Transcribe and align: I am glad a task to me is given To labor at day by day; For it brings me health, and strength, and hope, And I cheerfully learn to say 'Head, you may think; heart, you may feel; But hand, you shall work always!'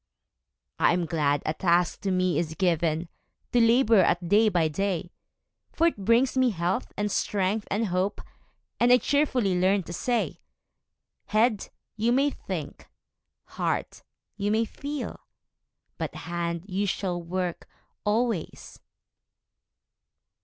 I 0.79 0.93
am 0.93 1.05
glad 1.05 1.43
a 1.45 1.53
task 1.53 2.01
to 2.01 2.09
me 2.09 2.39
is 2.39 2.55
given 2.55 3.07
To 3.51 3.61
labor 3.61 3.99
at 3.99 4.27
day 4.29 4.49
by 4.49 4.67
day; 4.67 5.11
For 5.71 5.85
it 5.85 6.03
brings 6.05 6.35
me 6.35 6.49
health, 6.49 6.91
and 6.97 7.11
strength, 7.11 7.67
and 7.69 7.85
hope, 7.85 8.19
And 8.79 8.91
I 8.91 8.97
cheerfully 8.97 9.59
learn 9.59 9.83
to 9.83 9.93
say 9.93 10.39
'Head, 11.27 11.69
you 11.97 12.11
may 12.11 12.31
think; 12.31 12.89
heart, 13.43 14.01
you 14.37 14.49
may 14.49 14.65
feel; 14.65 15.19
But 15.99 16.15
hand, 16.15 16.65
you 16.67 16.87
shall 16.87 17.21
work 17.21 17.69
always!' 18.03 18.79